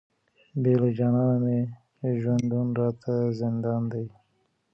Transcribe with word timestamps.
بې 0.61 0.73
له 0.81 0.89
جانانه 0.97 1.37
مي 1.43 1.57
ژوندون 2.21 2.67
راته 2.79 3.13
زندان 3.39 3.81
دی، 3.91 4.05